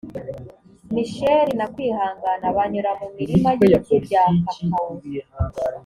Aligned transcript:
misheli 0.93 1.51
na 1.59 1.67
kwihangana 1.73 2.45
banyura 2.57 2.91
mu 2.99 3.07
mirima 3.17 3.49
y’ibiti 3.57 3.95
bya 4.05 4.23
kakawo 4.45 4.91